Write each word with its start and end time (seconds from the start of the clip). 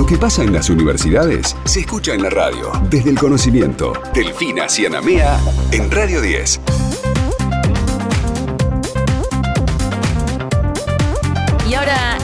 Lo 0.00 0.06
que 0.06 0.16
pasa 0.16 0.42
en 0.42 0.54
las 0.54 0.70
universidades 0.70 1.54
se 1.66 1.80
escucha 1.80 2.14
en 2.14 2.22
la 2.22 2.30
radio. 2.30 2.72
Desde 2.88 3.10
el 3.10 3.18
conocimiento. 3.18 3.92
Delfina 4.14 4.66
Cianamea 4.66 5.38
en 5.72 5.90
Radio 5.90 6.22
10. 6.22 6.58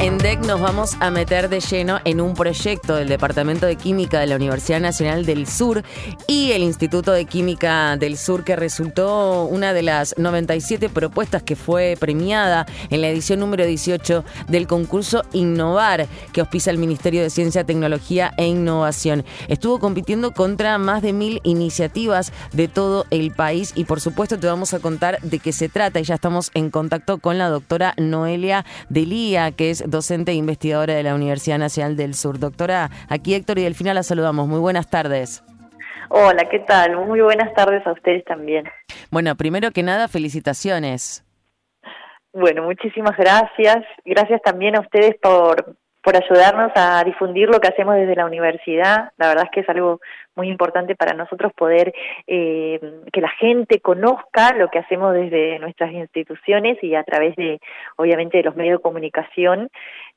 En 0.06 0.18
DEC 0.18 0.46
nos 0.46 0.60
vamos 0.60 0.94
a 1.00 1.10
meter 1.10 1.48
de 1.48 1.58
lleno 1.58 1.98
en 2.04 2.20
un 2.20 2.34
proyecto 2.34 2.94
del 2.94 3.08
Departamento 3.08 3.66
de 3.66 3.74
Química 3.74 4.20
de 4.20 4.28
la 4.28 4.36
Universidad 4.36 4.78
Nacional 4.78 5.26
del 5.26 5.48
Sur 5.48 5.82
y 6.28 6.52
el 6.52 6.62
Instituto 6.62 7.10
de 7.10 7.24
Química 7.24 7.96
del 7.96 8.16
Sur 8.16 8.44
que 8.44 8.54
resultó 8.54 9.46
una 9.46 9.72
de 9.72 9.82
las 9.82 10.14
97 10.16 10.90
propuestas 10.90 11.42
que 11.42 11.56
fue 11.56 11.96
premiada 11.98 12.66
en 12.90 13.00
la 13.00 13.08
edición 13.08 13.40
número 13.40 13.66
18 13.66 14.24
del 14.46 14.68
concurso 14.68 15.24
Innovar 15.32 16.06
que 16.32 16.40
auspicia 16.40 16.70
el 16.70 16.78
Ministerio 16.78 17.22
de 17.22 17.30
Ciencia, 17.30 17.64
Tecnología 17.64 18.32
e 18.36 18.46
Innovación. 18.46 19.24
Estuvo 19.48 19.80
compitiendo 19.80 20.32
contra 20.34 20.78
más 20.78 21.02
de 21.02 21.14
mil 21.14 21.40
iniciativas 21.42 22.32
de 22.52 22.68
todo 22.68 23.06
el 23.10 23.32
país 23.32 23.72
y 23.74 23.86
por 23.86 24.00
supuesto 24.00 24.38
te 24.38 24.46
vamos 24.46 24.72
a 24.72 24.78
contar 24.78 25.20
de 25.22 25.40
qué 25.40 25.52
se 25.52 25.68
trata 25.68 25.98
y 25.98 26.04
ya 26.04 26.14
estamos 26.14 26.52
en 26.54 26.70
contacto 26.70 27.18
con 27.18 27.38
la 27.38 27.48
doctora 27.48 27.92
Noelia 27.96 28.64
Delía 28.88 29.50
que 29.50 29.70
es 29.70 29.82
docente 29.96 30.32
e 30.32 30.34
investigadora 30.34 30.94
de 30.94 31.02
la 31.02 31.14
Universidad 31.14 31.58
Nacional 31.58 31.96
del 31.96 32.14
Sur. 32.14 32.38
Doctora, 32.38 32.90
aquí 33.08 33.34
Héctor 33.34 33.58
y 33.58 33.62
Delfina 33.62 33.94
la 33.94 34.02
saludamos. 34.02 34.46
Muy 34.46 34.60
buenas 34.60 34.88
tardes. 34.90 35.42
Hola, 36.08 36.48
¿qué 36.48 36.60
tal? 36.60 36.96
Muy 37.06 37.20
buenas 37.20 37.52
tardes 37.54 37.84
a 37.86 37.92
ustedes 37.92 38.24
también. 38.24 38.64
Bueno, 39.10 39.34
primero 39.36 39.70
que 39.70 39.82
nada, 39.82 40.06
felicitaciones. 40.08 41.24
Bueno, 42.32 42.62
muchísimas 42.64 43.16
gracias. 43.16 43.78
Gracias 44.04 44.42
también 44.42 44.76
a 44.76 44.80
ustedes 44.80 45.16
por, 45.20 45.76
por 46.06 46.16
ayudarnos 46.16 46.70
a 46.76 47.02
difundir 47.02 47.48
lo 47.48 47.58
que 47.58 47.66
hacemos 47.66 47.96
desde 47.96 48.14
la 48.14 48.26
universidad. 48.26 49.10
La 49.16 49.26
verdad 49.26 49.46
es 49.46 49.50
que 49.50 49.60
es 49.62 49.68
algo 49.68 49.98
muy 50.36 50.48
importante 50.48 50.94
para 50.94 51.16
nosotros 51.16 51.52
poder 51.52 51.92
eh, 52.28 52.78
que 53.12 53.20
la 53.20 53.30
gente 53.30 53.80
conozca 53.80 54.54
lo 54.54 54.68
que 54.68 54.78
hacemos 54.78 55.14
desde 55.14 55.58
nuestras 55.58 55.90
instituciones 55.90 56.78
y 56.80 56.94
a 56.94 57.02
través 57.02 57.34
de, 57.34 57.58
obviamente, 57.96 58.36
de 58.36 58.44
los 58.44 58.54
medios 58.54 58.78
de 58.78 58.82
comunicación, 58.82 59.68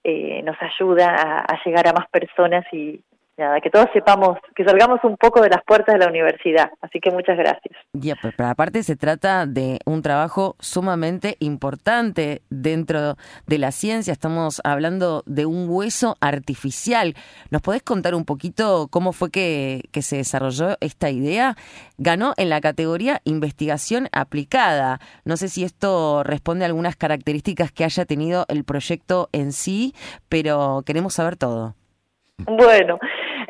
eh, 0.03 0.44
nos 0.44 0.58
ayuda 0.61 1.41
a, 1.41 1.59
llegar 1.66 1.88
a 1.88 1.94
más 1.94 2.08
personas 2.09 2.63
y, 2.72 3.02
nada, 3.39 3.59
que 3.61 3.69
todos 3.69 3.87
sepamos, 3.93 4.37
que 4.55 4.63
salgamos 4.63 4.99
un 5.03 5.17
poco 5.17 5.41
de 5.41 5.49
las 5.49 5.63
puertas 5.65 5.93
de 5.93 5.99
la 5.99 6.07
universidad. 6.07 6.69
Así 6.81 6.99
que 6.99 7.09
muchas 7.09 7.37
gracias. 7.37 7.75
Ya, 7.93 8.15
pues, 8.21 8.33
pero 8.37 8.49
aparte 8.49 8.83
se 8.83 8.95
trata 8.95 9.45
de 9.47 9.79
un 9.85 10.01
trabajo 10.01 10.55
sumamente 10.59 11.37
importante 11.39 12.41
dentro 12.49 13.15
de 13.47 13.57
la 13.57 13.71
ciencia. 13.71 14.13
Estamos 14.13 14.61
hablando 14.63 15.23
de 15.25 15.45
un 15.45 15.67
hueso 15.67 16.17
artificial. 16.21 17.15
¿Nos 17.49 17.61
podés 17.61 17.81
contar 17.81 18.13
un 18.13 18.25
poquito 18.25 18.87
cómo 18.91 19.11
fue 19.11 19.31
que, 19.31 19.83
que 19.91 20.01
se 20.01 20.17
desarrolló 20.17 20.77
esta 20.81 21.09
idea? 21.09 21.55
Ganó 21.97 22.33
en 22.37 22.49
la 22.49 22.61
categoría 22.61 23.21
investigación 23.23 24.07
aplicada. 24.11 24.99
No 25.25 25.37
sé 25.37 25.47
si 25.47 25.63
esto 25.63 26.23
responde 26.23 26.65
a 26.65 26.67
algunas 26.67 26.95
características 26.95 27.71
que 27.71 27.85
haya 27.85 28.05
tenido 28.05 28.45
el 28.49 28.63
proyecto 28.63 29.29
en 29.31 29.53
sí, 29.53 29.93
pero 30.27 30.83
queremos 30.85 31.13
saber 31.13 31.37
todo. 31.37 31.75
Bueno, 32.45 32.97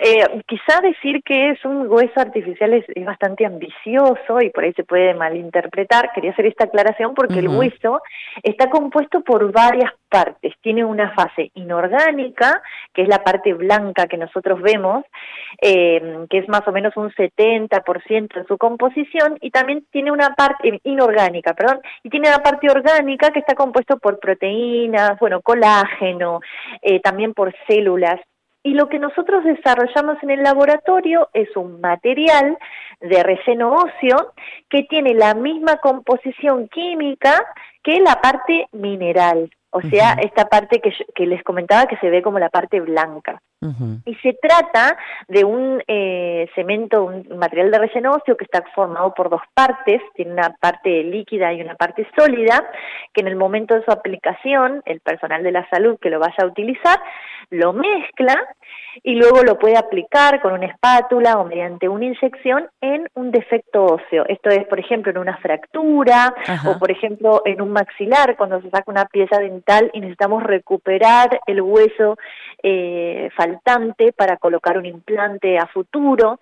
eh, 0.01 0.41
quizá 0.47 0.81
decir 0.81 1.21
que 1.23 1.51
es 1.51 1.65
un 1.65 1.87
hueso 1.87 2.19
artificial 2.19 2.73
es, 2.73 2.85
bastante 3.05 3.45
ambicioso 3.45 4.41
y 4.41 4.49
por 4.49 4.63
ahí 4.63 4.73
se 4.73 4.83
puede 4.83 5.13
malinterpretar. 5.13 6.11
Quería 6.13 6.31
hacer 6.31 6.45
esta 6.45 6.65
aclaración 6.65 7.13
porque 7.13 7.39
el 7.39 7.49
hueso 7.49 8.01
está 8.43 8.69
compuesto 8.69 9.21
por 9.21 9.51
varias 9.51 9.91
partes. 10.09 10.53
Tiene 10.61 10.83
una 10.83 11.11
fase 11.13 11.51
inorgánica, 11.53 12.61
que 12.93 13.03
es 13.03 13.07
la 13.07 13.23
parte 13.23 13.53
blanca 13.53 14.07
que 14.07 14.17
nosotros 14.17 14.61
vemos, 14.61 15.05
eh, 15.61 16.25
que 16.29 16.39
es 16.39 16.49
más 16.49 16.67
o 16.67 16.71
menos 16.71 16.95
un 16.97 17.11
70% 17.11 18.37
en 18.37 18.47
su 18.47 18.57
composición, 18.57 19.37
y 19.41 19.51
también 19.51 19.85
tiene 19.91 20.11
una 20.11 20.35
parte 20.35 20.69
eh, 20.69 20.79
inorgánica, 20.83 21.53
perdón, 21.53 21.79
y 22.03 22.09
tiene 22.09 22.29
una 22.29 22.39
parte 22.39 22.69
orgánica 22.69 23.31
que 23.31 23.39
está 23.39 23.55
compuesto 23.55 23.97
por 23.97 24.19
proteínas, 24.19 25.19
bueno, 25.19 25.41
colágeno, 25.41 26.41
eh, 26.81 26.99
también 26.99 27.33
por 27.33 27.53
células. 27.67 28.19
Y 28.63 28.73
lo 28.73 28.89
que 28.89 28.99
nosotros 28.99 29.43
desarrollamos 29.43 30.21
en 30.21 30.31
el 30.31 30.43
laboratorio 30.43 31.29
es 31.33 31.55
un 31.55 31.79
material 31.79 32.57
de 32.99 33.23
relleno 33.23 33.73
óseo 33.73 34.33
que 34.69 34.83
tiene 34.83 35.13
la 35.13 35.33
misma 35.33 35.77
composición 35.77 36.67
química 36.67 37.41
que 37.83 38.01
la 38.01 38.19
parte 38.21 38.67
mineral, 38.73 39.49
o 39.71 39.81
sea, 39.81 40.13
esta 40.21 40.45
parte 40.49 40.81
que, 40.81 40.91
que, 41.15 41.25
les 41.25 41.41
comentaba 41.43 41.85
que 41.85 41.97
se 41.97 42.09
ve 42.09 42.21
como 42.21 42.39
la 42.39 42.49
parte 42.49 42.81
blanca. 42.81 43.41
Y 44.05 44.15
se 44.15 44.37
trata 44.41 44.97
de 45.27 45.43
un 45.43 45.83
eh, 45.85 46.49
cemento, 46.55 47.03
un 47.03 47.37
material 47.37 47.71
de 47.71 47.79
relleno 47.79 48.13
óseo 48.13 48.37
que 48.37 48.45
está 48.45 48.63
formado 48.73 49.13
por 49.13 49.29
dos 49.29 49.41
partes, 49.53 50.01
tiene 50.15 50.31
una 50.31 50.55
parte 50.61 51.03
líquida 51.03 51.51
y 51.51 51.61
una 51.61 51.75
parte 51.75 52.07
sólida, 52.17 52.71
que 53.13 53.19
en 53.19 53.27
el 53.27 53.35
momento 53.35 53.75
de 53.75 53.83
su 53.83 53.91
aplicación, 53.91 54.81
el 54.85 55.01
personal 55.01 55.43
de 55.43 55.51
la 55.51 55.69
salud 55.69 55.99
que 55.99 56.09
lo 56.09 56.19
vaya 56.19 56.37
a 56.41 56.45
utilizar, 56.45 57.01
lo 57.49 57.73
mezcla 57.73 58.35
y 59.03 59.15
luego 59.15 59.43
lo 59.43 59.59
puede 59.59 59.77
aplicar 59.77 60.41
con 60.41 60.53
una 60.53 60.67
espátula 60.67 61.33
o 61.37 61.45
mediante 61.45 61.89
una 61.89 62.05
inyección 62.05 62.69
en 62.79 63.09
un 63.15 63.31
defecto 63.31 63.85
óseo. 63.85 64.25
Esto 64.27 64.49
es, 64.49 64.65
por 64.67 64.79
ejemplo, 64.79 65.11
en 65.11 65.17
una 65.17 65.37
fractura 65.37 66.33
o, 66.65 66.79
por 66.79 66.91
ejemplo, 66.91 67.41
en 67.45 67.61
un 67.61 67.71
maxilar, 67.71 68.37
cuando 68.37 68.61
se 68.61 68.69
saca 68.69 68.89
una 68.89 69.05
pieza 69.05 69.39
dental 69.39 69.89
y 69.93 69.99
necesitamos 69.99 70.43
recuperar 70.43 71.41
el 71.45 71.61
hueso 71.61 72.17
eh, 72.63 73.29
faltante 73.35 73.48
para 74.15 74.37
colocar 74.37 74.77
un 74.77 74.85
implante 74.85 75.57
a 75.57 75.67
futuro. 75.67 76.39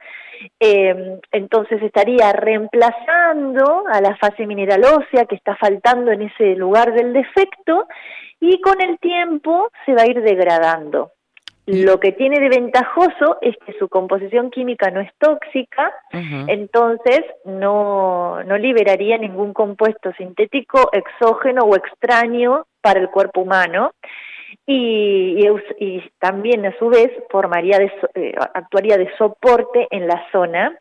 Eh, 0.60 1.20
entonces 1.32 1.82
estaría 1.82 2.32
reemplazando 2.32 3.84
a 3.92 4.02
la 4.02 4.16
fase 4.18 4.46
mineral 4.46 4.84
ósea 4.84 5.26
que 5.26 5.36
está 5.36 5.56
faltando 5.56 6.12
en 6.12 6.24
ese 6.24 6.56
lugar 6.56 6.94
del 6.94 7.14
defecto 7.14 7.88
y 8.40 8.62
con 8.62 8.82
el 8.82 9.00
tiempo 9.00 9.70
se 9.86 9.94
va 9.94 10.04
a 10.04 10.08
ir 10.08 10.22
degradando. 10.22 11.12
Lo 11.66 12.00
que 12.00 12.14
tiene 12.14 12.40
de 12.40 12.48
ventajoso 12.48 13.40
es 13.42 13.54
que 13.66 13.74
su 13.78 13.90
composición 13.90 14.52
química 14.52 14.90
no 14.90 15.02
es 15.02 15.12
tóxica, 15.18 15.92
entonces 16.48 17.26
no, 17.44 18.42
no 18.46 18.58
liberaría 18.58 19.18
ningún 19.18 19.52
compuesto 19.52 20.14
sintético 20.14 20.90
exógeno 20.94 21.64
o 21.64 21.76
extraño 21.76 22.68
para 22.80 23.02
el 23.02 23.10
cuerpo 23.10 23.42
humano 23.42 23.92
y, 24.66 25.48
y, 25.80 26.12
también 26.20 26.66
a 26.66 26.78
su 26.78 26.90
vez 26.90 27.12
formaría 27.30 27.78
de, 27.80 27.92
eh, 28.16 28.34
actuaría 28.54 28.98
de 28.98 29.10
soporte 29.18 29.88
en 29.92 30.08
la 30.08 30.26
zona 30.32 30.78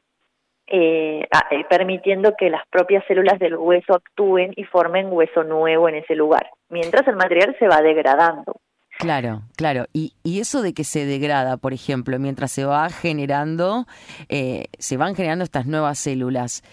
eh, 0.69 1.29
eh, 1.53 1.65
permitiendo 1.71 2.35
que 2.37 2.51
las 2.51 2.67
propias 2.69 3.05
células 3.07 3.39
del 3.39 3.55
hueso 3.55 3.95
actúen 3.95 4.53
y 4.57 4.65
formen 4.65 5.13
hueso 5.13 5.45
nuevo 5.45 5.89
en 5.89 5.95
ese 5.95 6.17
lugar, 6.17 6.51
mientras 6.69 7.07
el 7.07 7.15
material 7.15 7.55
se 7.61 7.69
va 7.69 7.81
degradando. 7.83 8.57
Claro, 8.99 9.43
claro. 9.57 9.85
Y, 9.93 10.15
y 10.25 10.41
eso 10.41 10.63
de 10.63 10.75
que 10.75 10.83
se 10.83 11.05
degrada, 11.05 11.57
por 11.57 11.73
ejemplo, 11.73 12.19
mientras 12.19 12.51
se 12.51 12.65
va 12.65 12.89
generando, 12.89 13.87
eh, 14.29 14.65
se 14.79 14.97
van 14.97 15.15
generando 15.15 15.45
estas 15.45 15.67
nuevas 15.67 15.99
células. 15.99 16.65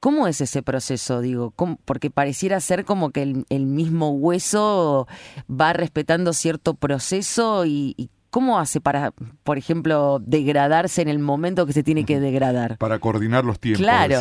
¿Cómo 0.00 0.26
es 0.26 0.40
ese 0.40 0.62
proceso? 0.62 1.20
Digo, 1.20 1.52
porque 1.84 2.10
pareciera 2.10 2.58
ser 2.60 2.86
como 2.86 3.10
que 3.10 3.44
el, 3.48 3.66
mismo 3.66 4.10
hueso 4.10 5.06
va 5.48 5.74
respetando 5.74 6.32
cierto 6.32 6.72
proceso 6.72 7.66
y, 7.66 7.94
y, 7.98 8.08
¿cómo 8.30 8.58
hace 8.58 8.80
para, 8.80 9.12
por 9.42 9.58
ejemplo, 9.58 10.18
degradarse 10.18 11.02
en 11.02 11.08
el 11.08 11.18
momento 11.18 11.66
que 11.66 11.74
se 11.74 11.82
tiene 11.82 12.06
que 12.06 12.18
degradar? 12.18 12.78
Para 12.78 12.98
coordinar 12.98 13.44
los 13.44 13.60
tiempos. 13.60 13.82
Claro. 13.82 14.20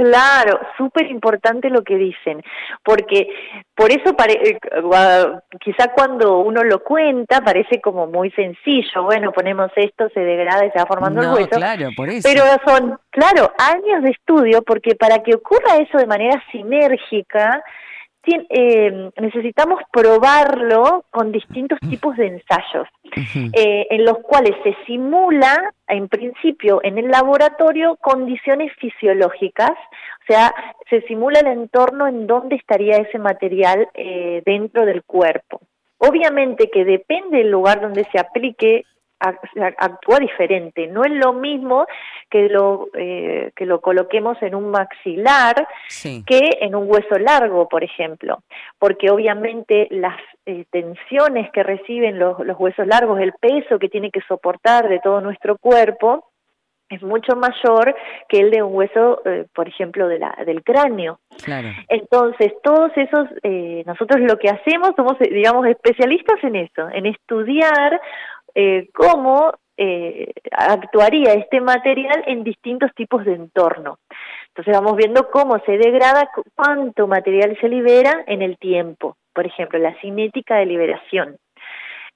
Claro, 0.00 0.60
súper 0.78 1.10
importante 1.10 1.68
lo 1.68 1.82
que 1.82 1.96
dicen, 1.96 2.42
porque 2.82 3.28
por 3.74 3.90
eso 3.90 4.16
eh, 4.28 4.58
quizá 5.60 5.92
cuando 5.92 6.38
uno 6.38 6.64
lo 6.64 6.82
cuenta 6.82 7.42
parece 7.42 7.82
como 7.82 8.06
muy 8.06 8.30
sencillo, 8.30 9.02
bueno, 9.02 9.30
ponemos 9.32 9.70
esto, 9.76 10.08
se 10.14 10.20
degrada 10.20 10.64
y 10.64 10.70
se 10.70 10.78
va 10.78 10.86
formando 10.86 11.20
el 11.20 11.28
hueso, 11.28 11.50
claro, 11.50 11.90
por 11.94 12.08
eso. 12.08 12.26
pero 12.26 12.44
son, 12.66 12.98
claro, 13.10 13.52
años 13.58 14.02
de 14.02 14.10
estudio, 14.10 14.62
porque 14.62 14.94
para 14.94 15.22
que 15.22 15.34
ocurra 15.34 15.76
eso 15.76 15.98
de 15.98 16.06
manera 16.06 16.42
sinérgica, 16.50 17.62
eh, 18.26 19.10
necesitamos 19.20 19.80
probarlo 19.92 21.04
con 21.10 21.32
distintos 21.32 21.78
tipos 21.80 22.16
de 22.16 22.26
ensayos, 22.26 22.86
eh, 23.54 23.86
en 23.90 24.04
los 24.04 24.18
cuales 24.18 24.54
se 24.62 24.76
simula, 24.86 25.72
en 25.88 26.08
principio, 26.08 26.80
en 26.82 26.98
el 26.98 27.08
laboratorio, 27.08 27.96
condiciones 27.96 28.72
fisiológicas, 28.78 29.70
o 29.70 30.32
sea, 30.32 30.54
se 30.88 31.00
simula 31.02 31.40
el 31.40 31.46
entorno 31.46 32.06
en 32.06 32.26
donde 32.26 32.56
estaría 32.56 32.96
ese 32.98 33.18
material 33.18 33.88
eh, 33.94 34.42
dentro 34.44 34.84
del 34.84 35.02
cuerpo. 35.02 35.60
Obviamente 35.98 36.70
que 36.70 36.84
depende 36.84 37.38
del 37.38 37.50
lugar 37.50 37.80
donde 37.80 38.06
se 38.12 38.18
aplique 38.18 38.84
actúa 39.20 40.18
diferente. 40.18 40.86
No 40.86 41.04
es 41.04 41.12
lo 41.12 41.32
mismo 41.32 41.86
que 42.30 42.48
lo, 42.48 42.88
eh, 42.94 43.52
que 43.54 43.66
lo 43.66 43.80
coloquemos 43.80 44.40
en 44.42 44.54
un 44.54 44.70
maxilar 44.70 45.66
que 46.26 46.58
en 46.60 46.74
un 46.74 46.90
hueso 46.90 47.18
largo, 47.18 47.68
por 47.68 47.84
ejemplo, 47.84 48.42
porque 48.78 49.10
obviamente 49.10 49.88
las 49.90 50.18
eh, 50.46 50.64
tensiones 50.70 51.50
que 51.52 51.62
reciben 51.62 52.18
los, 52.18 52.38
los 52.40 52.58
huesos 52.58 52.86
largos, 52.86 53.20
el 53.20 53.32
peso 53.34 53.78
que 53.78 53.88
tiene 53.88 54.10
que 54.10 54.22
soportar 54.22 54.88
de 54.88 55.00
todo 55.00 55.20
nuestro 55.20 55.58
cuerpo, 55.58 56.30
es 56.90 57.02
mucho 57.02 57.36
mayor 57.36 57.94
que 58.28 58.40
el 58.40 58.50
de 58.50 58.62
un 58.62 58.74
hueso, 58.74 59.22
eh, 59.24 59.46
por 59.54 59.68
ejemplo, 59.68 60.08
de 60.08 60.18
la, 60.18 60.36
del 60.44 60.64
cráneo. 60.64 61.20
Entonces, 61.88 62.52
todos 62.62 62.90
esos, 62.96 63.28
eh, 63.44 63.84
nosotros 63.86 64.20
lo 64.20 64.36
que 64.38 64.48
hacemos, 64.48 64.90
somos, 64.96 65.16
digamos, 65.20 65.66
especialistas 65.66 66.42
en 66.42 66.56
eso, 66.56 66.88
en 66.92 67.06
estudiar 67.06 68.00
eh, 68.54 68.88
cómo 68.92 69.52
eh, 69.76 70.32
actuaría 70.50 71.34
este 71.34 71.60
material 71.60 72.24
en 72.26 72.44
distintos 72.44 72.90
tipos 72.94 73.24
de 73.24 73.34
entorno. 73.34 73.98
Entonces 74.48 74.74
vamos 74.74 74.96
viendo 74.96 75.30
cómo 75.30 75.58
se 75.60 75.78
degrada, 75.78 76.30
cuánto 76.54 77.06
material 77.06 77.56
se 77.60 77.68
libera 77.68 78.24
en 78.26 78.42
el 78.42 78.58
tiempo. 78.58 79.16
Por 79.32 79.46
ejemplo, 79.46 79.78
la 79.78 79.98
cinética 80.00 80.56
de 80.56 80.66
liberación. 80.66 81.36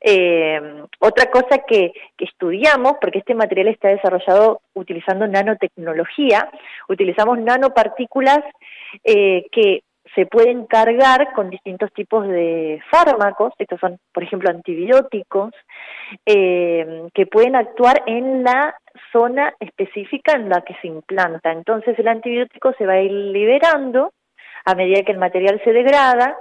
Eh, 0.01 0.61
otra 0.99 1.31
cosa 1.31 1.61
que, 1.67 1.93
estudiamos, 2.19 2.95
porque 3.01 3.19
este 3.19 3.35
material 3.35 3.69
está 3.69 3.89
desarrollado 3.89 4.61
utilizando 4.75 5.27
nanotecnología, 5.27 6.51
utilizamos 6.89 7.39
nanopartículas 7.39 8.41
que 9.03 9.84
se 10.15 10.27
pueden 10.27 10.67
cargar 10.67 11.33
con 11.33 11.51
distintos 11.51 11.93
tipos 11.93 12.27
de 12.27 12.81
fármacos, 12.91 13.53
estos 13.59 13.81
son, 13.81 13.99
por 14.13 14.23
ejemplo, 14.23 14.51
antibióticos, 14.51 15.53
eh, 16.25 17.09
que 17.15 17.27
pueden 17.27 17.57
actuar 17.57 18.03
en 18.07 18.45
la 18.45 18.77
zona 19.13 19.55
específica 19.59 20.33
en 20.33 20.49
la 20.49 20.63
que 20.63 20.75
se 20.81 20.89
implanta. 20.89 21.53
Entonces 21.53 21.99
el 21.99 22.09
antibiótico 22.09 22.73
se 22.79 22.87
va 22.87 22.95
a 22.95 23.01
ir 23.01 23.11
liberando 23.11 24.13
a 24.65 24.75
medida 24.75 25.03
que 25.03 25.13
el 25.13 25.19
material 25.19 25.61
se 25.65 25.73
degrada 25.73 26.37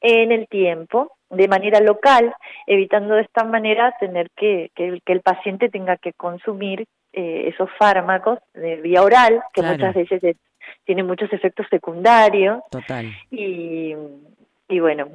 en 0.00 0.32
el 0.32 0.48
tiempo, 0.48 1.12
de 1.30 1.48
manera 1.48 1.80
local, 1.80 2.34
evitando 2.66 3.14
de 3.14 3.22
esta 3.22 3.44
manera 3.44 3.94
tener 4.00 4.28
que, 4.36 4.70
que, 4.74 5.00
el, 5.06 5.20
paciente 5.20 5.68
tenga 5.68 5.96
que 5.96 6.12
consumir 6.12 6.86
eh, 7.12 7.48
esos 7.48 7.70
fármacos 7.78 8.38
de 8.52 8.76
vía 8.76 9.02
oral, 9.02 9.42
que 9.54 9.62
muchas 9.62 9.94
veces 9.94 10.22
tiene 10.84 11.02
muchos 11.02 11.32
efectos 11.32 11.66
secundarios. 11.70 12.60
Total. 12.70 13.06
Y, 13.30 13.94
y 14.68 14.80
bueno, 14.80 15.08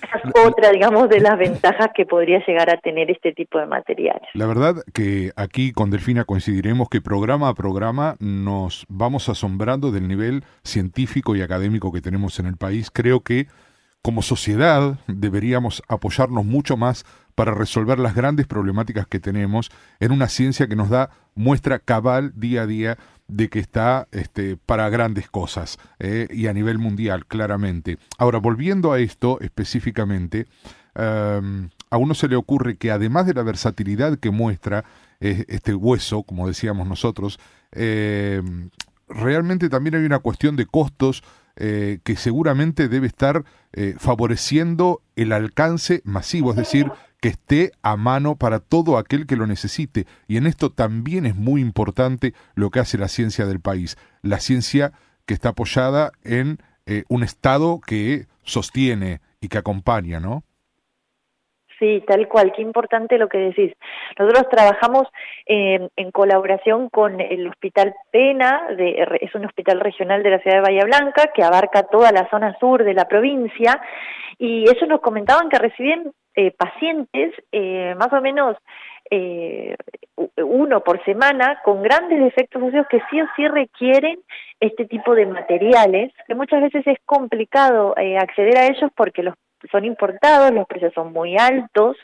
esa 0.00 0.18
es 0.18 0.46
otra, 0.46 0.70
digamos, 0.70 1.08
de 1.08 1.20
las 1.20 1.38
ventajas 1.38 1.88
que 1.94 2.06
podría 2.06 2.44
llegar 2.46 2.70
a 2.70 2.78
tener 2.78 3.10
este 3.10 3.32
tipo 3.32 3.58
de 3.58 3.66
materiales. 3.66 4.28
La 4.32 4.46
verdad 4.46 4.76
que 4.94 5.32
aquí 5.36 5.72
con 5.72 5.90
Delfina 5.90 6.24
coincidiremos 6.24 6.88
que 6.88 7.02
programa 7.02 7.48
a 7.48 7.54
programa 7.54 8.16
nos 8.18 8.86
vamos 8.88 9.28
asombrando 9.28 9.90
del 9.92 10.08
nivel 10.08 10.44
científico 10.64 11.36
y 11.36 11.42
académico 11.42 11.92
que 11.92 12.00
tenemos 12.00 12.40
en 12.40 12.46
el 12.46 12.56
país. 12.56 12.90
Creo 12.90 13.20
que 13.20 13.46
como 14.02 14.22
sociedad 14.22 14.98
deberíamos 15.06 15.82
apoyarnos 15.88 16.44
mucho 16.44 16.76
más 16.76 17.04
para 17.34 17.54
resolver 17.54 17.98
las 17.98 18.14
grandes 18.14 18.46
problemáticas 18.46 19.06
que 19.06 19.20
tenemos 19.20 19.70
en 20.00 20.12
una 20.12 20.28
ciencia 20.28 20.66
que 20.66 20.76
nos 20.76 20.90
da 20.90 21.10
muestra 21.34 21.78
cabal 21.78 22.32
día 22.34 22.62
a 22.62 22.66
día 22.66 22.98
de 23.28 23.48
que 23.48 23.60
está 23.60 24.08
este, 24.10 24.56
para 24.56 24.88
grandes 24.90 25.30
cosas 25.30 25.78
eh, 25.98 26.26
y 26.30 26.48
a 26.48 26.52
nivel 26.52 26.78
mundial, 26.78 27.26
claramente. 27.26 27.98
Ahora, 28.18 28.38
volviendo 28.38 28.92
a 28.92 28.98
esto 28.98 29.40
específicamente, 29.40 30.46
em, 30.94 31.70
a 31.88 31.96
uno 31.96 32.14
se 32.14 32.28
le 32.28 32.36
ocurre 32.36 32.76
que 32.76 32.90
además 32.90 33.26
de 33.26 33.34
la 33.34 33.42
versatilidad 33.42 34.18
que 34.18 34.30
muestra 34.30 34.84
eh, 35.20 35.44
este 35.48 35.74
hueso, 35.74 36.24
como 36.24 36.46
decíamos 36.46 36.86
nosotros, 36.86 37.38
em, 37.70 38.68
realmente 39.08 39.68
también 39.70 39.94
hay 39.94 40.04
una 40.04 40.18
cuestión 40.18 40.56
de 40.56 40.66
costos 40.66 41.22
eh, 41.56 41.98
que 42.04 42.16
seguramente 42.16 42.88
debe 42.88 43.06
estar 43.06 43.44
favoreciendo 43.96 45.00
el 45.16 45.32
alcance 45.32 46.02
masivo, 46.04 46.50
es 46.50 46.56
decir, 46.58 46.92
que 47.22 47.28
esté 47.28 47.70
a 47.82 47.96
mano 47.96 48.34
para 48.34 48.58
todo 48.58 48.98
aquel 48.98 49.26
que 49.28 49.36
lo 49.36 49.46
necesite. 49.46 50.08
Y 50.26 50.38
en 50.38 50.48
esto 50.48 50.72
también 50.72 51.24
es 51.24 51.36
muy 51.36 51.60
importante 51.60 52.34
lo 52.56 52.70
que 52.70 52.80
hace 52.80 52.98
la 52.98 53.06
ciencia 53.06 53.46
del 53.46 53.60
país. 53.60 53.96
La 54.22 54.40
ciencia 54.40 54.92
que 55.24 55.32
está 55.32 55.50
apoyada 55.50 56.10
en 56.24 56.58
eh, 56.84 57.04
un 57.08 57.22
Estado 57.22 57.80
que 57.80 58.26
sostiene 58.42 59.20
y 59.40 59.48
que 59.48 59.58
acompaña, 59.58 60.18
¿no? 60.18 60.42
Sí, 61.82 62.00
tal 62.06 62.28
cual, 62.28 62.52
qué 62.54 62.62
importante 62.62 63.18
lo 63.18 63.28
que 63.28 63.38
decís. 63.38 63.72
Nosotros 64.16 64.48
trabajamos 64.48 65.08
en 65.46 66.10
colaboración 66.12 66.88
con 66.88 67.20
el 67.20 67.48
Hospital 67.48 67.92
Pena, 68.12 68.68
de, 68.76 69.04
es 69.20 69.34
un 69.34 69.46
hospital 69.46 69.80
regional 69.80 70.22
de 70.22 70.30
la 70.30 70.38
ciudad 70.38 70.58
de 70.58 70.62
Bahía 70.62 70.84
Blanca 70.84 71.32
que 71.34 71.42
abarca 71.42 71.82
toda 71.82 72.12
la 72.12 72.30
zona 72.30 72.56
sur 72.60 72.84
de 72.84 72.94
la 72.94 73.08
provincia 73.08 73.80
y 74.38 74.62
ellos 74.62 74.88
nos 74.88 75.00
comentaban 75.00 75.48
que 75.48 75.58
reciben 75.58 76.12
eh, 76.36 76.52
pacientes, 76.52 77.34
eh, 77.50 77.96
más 77.98 78.12
o 78.12 78.20
menos 78.20 78.56
eh, 79.10 79.74
uno 80.36 80.84
por 80.84 81.04
semana, 81.04 81.60
con 81.64 81.82
grandes 81.82 82.22
defectos 82.22 82.62
óseos 82.62 82.86
que 82.88 83.00
sí 83.10 83.20
o 83.20 83.26
sí 83.34 83.48
requieren 83.48 84.20
este 84.60 84.84
tipo 84.84 85.16
de 85.16 85.26
materiales, 85.26 86.12
que 86.28 86.36
muchas 86.36 86.62
veces 86.62 86.86
es 86.86 86.98
complicado 87.04 87.96
acceder 88.20 88.56
a 88.56 88.66
ellos 88.66 88.90
porque 88.94 89.24
los 89.24 89.34
son 89.70 89.84
importados, 89.84 90.52
los 90.52 90.66
precios 90.66 90.92
son 90.94 91.12
muy 91.12 91.36
altos, 91.36 91.96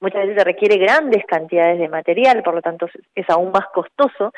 muchas 0.00 0.22
veces 0.22 0.36
se 0.38 0.44
requiere 0.44 0.76
grandes 0.76 1.24
cantidades 1.26 1.78
de 1.78 1.88
material, 1.88 2.42
por 2.42 2.54
lo 2.54 2.62
tanto 2.62 2.88
es 3.14 3.30
aún 3.30 3.50
más 3.52 3.66
costoso 3.72 4.32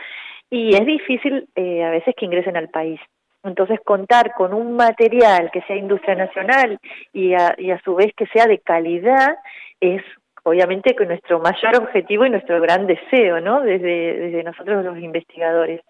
y 0.49 0.75
es 0.75 0.85
difícil 0.87 1.49
a 1.57 1.91
veces 1.91 2.15
que 2.17 2.27
ingresen 2.27 2.57
al 2.57 2.69
país. 2.69 3.01
Entonces, 3.43 3.81
contar 3.85 4.35
con 4.35 4.53
un 4.53 4.77
material 4.77 5.51
que 5.51 5.63
sea 5.63 5.77
industria 5.77 6.15
nacional 6.15 6.79
y 7.13 7.33
a, 7.33 7.55
y 7.57 7.71
a 7.71 7.81
su 7.83 7.95
vez 7.95 8.13
que 8.15 8.27
sea 8.27 8.47
de 8.47 8.59
calidad 8.59 9.39
es 9.81 10.03
obviamente 10.43 10.95
que 10.95 11.07
nuestro 11.07 11.39
mayor 11.39 11.77
objetivo 11.77 12.25
y 12.25 12.31
nuestro 12.31 12.61
gran 12.61 12.87
deseo, 12.87 13.41
¿no? 13.41 13.61
Desde, 13.61 14.17
desde 14.19 14.43
nosotros 14.43 14.85
los 14.85 14.99
investigadores. 14.99 15.81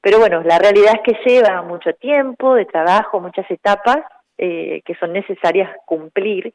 Pero 0.00 0.18
bueno, 0.18 0.42
la 0.42 0.58
realidad 0.58 0.94
es 0.96 1.02
que 1.02 1.28
lleva 1.28 1.62
mucho 1.62 1.92
tiempo 1.94 2.54
de 2.54 2.66
trabajo, 2.66 3.20
muchas 3.20 3.50
etapas 3.50 3.98
eh, 4.38 4.82
que 4.84 4.94
son 4.94 5.12
necesarias 5.12 5.70
cumplir 5.86 6.54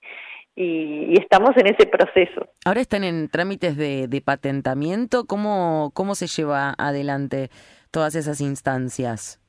y, 0.56 1.19
estamos 1.19 1.51
en 1.57 1.68
ese 1.68 1.85
proceso. 1.88 2.47
Ahora 2.65 2.81
están 2.81 3.03
en 3.03 3.27
trámites 3.30 3.75
de, 3.75 4.07
de 4.07 4.21
patentamiento. 4.21 5.25
¿Cómo, 5.25 5.91
¿Cómo 5.94 6.15
se 6.15 6.27
lleva 6.27 6.74
adelante 6.77 7.50
todas 7.91 8.15
esas 8.15 8.39
instancias? 8.41 9.43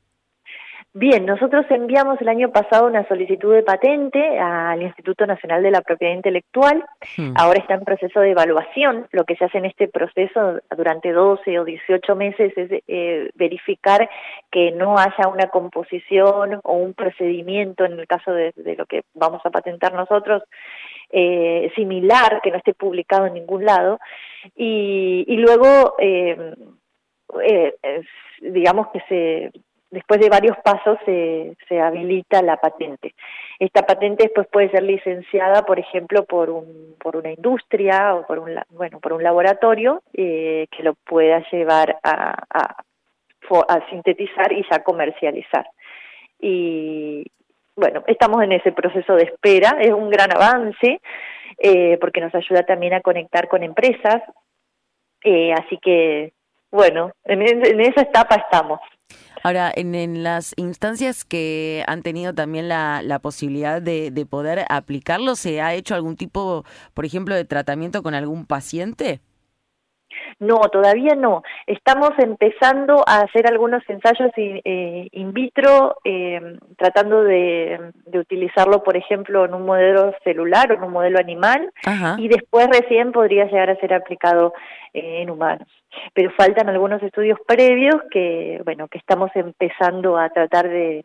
Bien, 0.96 1.26
nosotros 1.26 1.66
enviamos 1.70 2.20
el 2.20 2.28
año 2.28 2.52
pasado 2.52 2.86
una 2.86 3.04
solicitud 3.08 3.52
de 3.52 3.64
patente 3.64 4.38
al 4.38 4.80
Instituto 4.80 5.26
Nacional 5.26 5.60
de 5.60 5.72
la 5.72 5.80
Propiedad 5.80 6.14
Intelectual. 6.14 6.84
Hmm. 7.16 7.32
Ahora 7.34 7.58
está 7.58 7.74
en 7.74 7.84
proceso 7.84 8.20
de 8.20 8.30
evaluación. 8.30 9.08
Lo 9.10 9.24
que 9.24 9.34
se 9.34 9.44
hace 9.44 9.58
en 9.58 9.64
este 9.64 9.88
proceso 9.88 10.60
durante 10.76 11.10
12 11.10 11.58
o 11.58 11.64
18 11.64 12.14
meses 12.14 12.52
es 12.56 12.70
eh, 12.86 13.28
verificar 13.34 14.08
que 14.52 14.70
no 14.70 14.96
haya 14.96 15.26
una 15.26 15.48
composición 15.48 16.60
o 16.62 16.74
un 16.74 16.94
procedimiento, 16.94 17.84
en 17.84 17.98
el 17.98 18.06
caso 18.06 18.30
de, 18.30 18.52
lo 18.78 18.86
que 18.86 19.02
vamos 19.14 19.40
a 19.44 19.50
patentar 19.50 19.94
nosotros, 19.94 20.44
eh, 21.10 21.72
similar, 21.74 22.40
que 22.40 22.52
no 22.52 22.58
esté 22.58 22.72
publicado 22.72 23.26
en 23.26 23.34
ningún 23.34 23.64
lado. 23.64 23.98
Y, 24.54 25.24
y 25.26 25.36
luego, 25.38 25.96
eh, 25.98 26.54
eh 27.42 27.74
digamos 28.40 28.88
que 28.92 29.00
se 29.08 29.50
después 29.90 30.20
de 30.20 30.28
varios 30.28 30.56
pasos 30.58 30.98
se, 31.04 31.56
se 31.68 31.80
habilita 31.80 32.42
la 32.42 32.56
patente. 32.56 33.14
Esta 33.58 33.82
patente 33.82 34.24
después 34.24 34.48
puede 34.48 34.70
ser 34.70 34.82
licenciada, 34.82 35.62
por 35.62 35.78
ejemplo, 35.78 36.24
por, 36.24 36.50
un, 36.50 36.96
por 37.00 37.16
una 37.16 37.30
industria 37.30 38.14
o 38.14 38.26
por 38.26 38.38
un, 38.40 38.58
bueno, 38.70 38.98
por 39.00 39.12
un 39.12 39.22
laboratorio 39.22 40.02
eh, 40.12 40.66
que 40.70 40.82
lo 40.82 40.94
pueda 40.94 41.44
llevar 41.50 41.98
a, 42.02 42.34
a, 42.50 42.76
sintetizar 43.90 44.52
y 44.52 44.64
ya 44.70 44.82
comercializar. 44.82 45.66
Y 46.40 47.24
bueno, 47.76 48.02
estamos 48.06 48.42
en 48.42 48.52
ese 48.52 48.72
proceso 48.72 49.14
de 49.14 49.24
espera, 49.24 49.76
es 49.80 49.92
un 49.92 50.10
gran 50.10 50.32
avance 50.34 51.00
eh, 51.58 51.98
porque 52.00 52.20
nos 52.20 52.34
ayuda 52.34 52.62
también 52.64 52.94
a 52.94 53.00
conectar 53.00 53.48
con 53.48 53.62
empresas, 53.62 54.22
eh, 55.22 55.52
así 55.52 55.78
que 55.78 56.32
bueno, 56.70 57.12
en, 57.24 57.42
en 57.42 57.80
esa 57.80 58.02
etapa 58.02 58.34
estamos. 58.36 58.80
Ahora, 59.44 59.70
en, 59.76 60.22
las 60.22 60.54
instancias 60.56 61.26
que 61.26 61.84
han 61.86 62.02
tenido 62.02 62.34
también 62.34 62.66
la, 62.66 63.02
la 63.02 63.18
posibilidad 63.18 63.82
de, 63.82 64.10
de, 64.10 64.24
poder 64.24 64.64
aplicarlo, 64.70 65.36
¿se 65.36 65.60
ha 65.60 65.74
hecho 65.74 65.94
algún 65.94 66.16
tipo, 66.16 66.64
por 66.94 67.04
ejemplo, 67.04 67.34
de 67.34 67.44
tratamiento 67.44 68.02
con 68.02 68.14
algún 68.14 68.46
paciente? 68.46 69.20
No, 70.38 70.58
todavía 70.72 71.14
no. 71.14 71.42
Estamos 71.66 72.10
empezando 72.18 73.04
a 73.06 73.20
hacer 73.20 73.46
algunos 73.46 73.82
ensayos 73.88 74.30
eh, 74.36 75.08
in 75.12 75.32
vitro, 75.32 75.96
eh, 76.04 76.58
tratando 76.76 77.22
de, 77.22 77.92
utilizarlo, 78.12 78.82
por 78.82 78.96
ejemplo, 78.96 79.44
en 79.44 79.54
un 79.54 79.64
modelo 79.64 80.14
celular 80.24 80.70
o 80.70 80.74
en 80.74 80.84
un 80.84 80.92
modelo 80.92 81.18
animal, 81.18 81.70
y 82.18 82.28
después 82.28 82.68
recién 82.68 83.12
podría 83.12 83.46
llegar 83.46 83.70
a 83.70 83.76
ser 83.76 83.94
aplicado 83.94 84.54
eh, 84.92 85.22
en 85.22 85.30
humanos. 85.30 85.68
Pero 86.12 86.30
faltan 86.32 86.68
algunos 86.68 87.02
estudios 87.02 87.38
previos 87.46 87.96
que, 88.10 88.60
bueno, 88.64 88.88
que 88.88 88.98
estamos 88.98 89.30
empezando 89.34 90.18
a 90.18 90.28
tratar 90.30 90.68
de, 90.68 91.04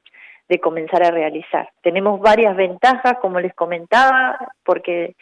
de 0.50 0.60
comenzar 0.60 1.04
a 1.04 1.12
realizar. 1.12 1.70
Tenemos 1.84 2.20
varias 2.20 2.56
ventajas, 2.56 3.18
como 3.22 3.40
les 3.40 3.54
comentaba, 3.54 4.38
porque 4.64 5.16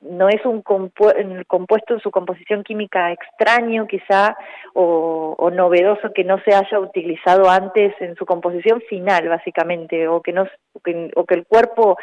no 0.00 0.28
es 0.28 0.44
un 0.44 0.62
compuesto 0.62 1.94
en 1.94 2.00
su 2.00 2.10
composición 2.10 2.62
química 2.62 3.12
extraño 3.12 3.86
quizá 3.86 4.36
o, 4.74 5.50
novedoso 5.52 6.12
que 6.12 6.24
no 6.24 6.38
se 6.44 6.54
haya 6.54 6.78
utilizado 6.78 7.48
antes 7.48 7.94
en 8.00 8.14
su 8.16 8.26
composición 8.26 8.82
final 8.88 9.28
básicamente 9.28 10.06
o 10.06 10.20
que 10.20 10.32
no 10.32 10.46
o 10.74 11.24
que 11.24 11.34
el 11.34 11.46
cuerpo 11.46 11.96